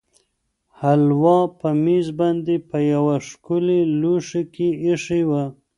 هلوا 0.81 1.39
په 1.59 1.69
مېز 1.83 2.07
باندې 2.19 2.55
په 2.69 2.77
یوه 2.93 3.15
ښکلي 3.27 3.79
لوښي 4.01 4.43
کې 4.53 4.67
ایښې 4.83 5.21
وه. 5.29 5.43